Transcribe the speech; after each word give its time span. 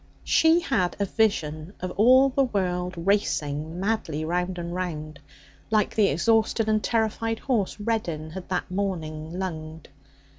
She 0.23 0.61
had 0.61 0.95
a 0.99 1.05
vision 1.05 1.73
of 1.79 1.91
all 1.91 2.29
the 2.29 2.45
world 2.45 2.95
racing 2.97 3.79
madly 3.79 4.25
round 4.25 4.57
and 4.57 4.73
round, 4.73 5.19
like 5.69 5.93
the 5.93 6.07
exhausted 6.07 6.67
and 6.67 6.83
terrified 6.83 7.37
horse 7.37 7.79
Reddin 7.79 8.31
had 8.31 8.49
that 8.49 8.71
morning 8.71 9.37
lunged. 9.37 9.89